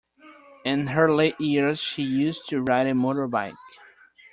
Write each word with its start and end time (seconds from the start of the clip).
In 0.65 0.87
her 0.87 1.11
later 1.13 1.43
years 1.43 1.79
she 1.79 2.01
used 2.01 2.49
to 2.49 2.63
ride 2.63 2.87
a 2.87 2.93
motorbike 2.93 3.53